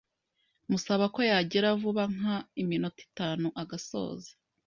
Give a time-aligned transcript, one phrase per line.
[0.69, 4.29] musaba ko yagira vuba nka iminota itanu agasoza